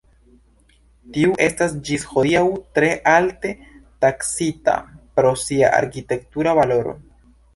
Tiu 1.17 1.33
estas 1.47 1.75
ĝis 1.89 2.05
hodiaŭ 2.13 2.41
tre 2.77 2.89
alte 3.11 3.51
taksita 4.05 4.75
pro 5.19 5.35
sia 5.43 5.69
arkitektura 5.81 6.57
valoro. 6.61 6.97